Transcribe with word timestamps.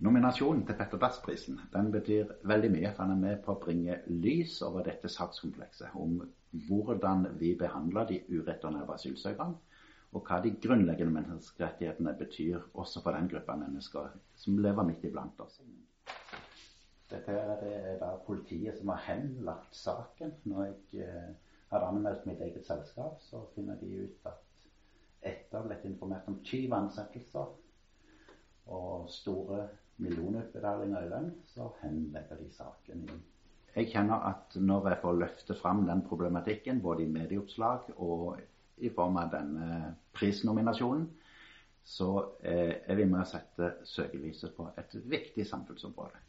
Nominasjonen 0.00 0.62
til 0.64 0.76
Petter 0.78 0.96
Dass-prisen 0.96 1.58
den 1.74 1.90
betyr 1.92 2.30
veldig 2.48 2.70
mye, 2.72 2.90
for 2.96 3.04
han 3.04 3.10
er 3.18 3.18
med 3.20 3.42
på 3.44 3.52
å 3.52 3.60
bringe 3.60 3.98
lys 4.08 4.54
over 4.64 4.86
dette 4.86 5.10
sakskomplekset 5.12 5.92
om 6.00 6.14
hvordan 6.68 7.26
vi 7.36 7.50
behandler 7.60 8.06
de 8.08 8.16
ureturnerte 8.30 8.94
asylsøkerne, 8.96 9.58
og 10.16 10.24
hva 10.24 10.38
de 10.40 10.54
grunnleggende 10.62 11.12
menneskerettighetene 11.18 12.14
betyr 12.16 12.64
også 12.72 13.02
for 13.04 13.18
den 13.18 13.28
gruppa 13.28 13.58
mennesker 13.60 14.08
som 14.40 14.56
lever 14.64 14.88
midt 14.88 15.04
iblant 15.10 15.44
oss. 15.44 15.60
Dette 17.12 17.36
er 17.36 18.00
da 18.00 18.14
politiet 18.24 18.80
som 18.80 18.94
har 18.94 19.04
henlagt 19.04 19.76
saken. 19.76 20.32
Når 20.48 20.64
jeg 20.64 21.04
eh, 21.04 21.28
hadde 21.74 21.90
anmeldt 21.92 22.24
mitt 22.30 22.40
eget 22.46 22.64
selskap, 22.66 23.20
så 23.20 23.44
finner 23.52 23.76
de 23.82 24.06
ut 24.06 24.32
at 24.32 24.64
etter 25.20 25.58
å 25.58 25.60
ha 25.60 25.68
blitt 25.68 25.84
informert 25.90 26.32
om 26.32 26.40
20 26.40 26.76
ansettelser 26.78 27.52
og 28.70 29.10
store 29.12 29.60
millionutbetalinger 30.00 31.06
i 31.06 31.10
lønn, 31.10 31.30
så 31.46 31.70
henlegger 31.82 32.40
de 32.40 32.48
saken. 32.54 33.04
Jeg 33.74 33.90
kjenner 33.92 34.24
at 34.30 34.56
når 34.58 34.88
jeg 34.88 35.00
får 35.02 35.18
løfte 35.18 35.56
fram 35.58 35.84
den 35.86 36.02
problematikken, 36.06 36.80
både 36.82 37.04
i 37.04 37.10
medieoppslag 37.12 37.92
og 37.96 38.40
i 38.80 38.90
form 38.94 39.18
av 39.20 39.30
denne 39.34 39.94
prisnominasjonen, 40.16 41.06
så 41.84 42.10
eh, 42.42 42.80
er 42.86 42.98
vi 42.98 43.06
med 43.08 43.22
å 43.22 43.28
sette 43.28 43.70
søkelyset 43.88 44.52
på 44.56 44.68
et 44.78 44.96
viktig 45.10 45.46
samfunnsområde. 45.48 46.20